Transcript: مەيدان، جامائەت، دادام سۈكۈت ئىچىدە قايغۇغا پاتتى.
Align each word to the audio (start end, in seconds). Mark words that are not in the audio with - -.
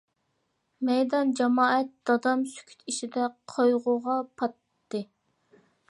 مەيدان، 0.87 1.33
جامائەت، 1.41 1.91
دادام 2.11 2.43
سۈكۈت 2.55 2.81
ئىچىدە 2.87 3.29
قايغۇغا 3.55 4.17
پاتتى. 4.41 5.05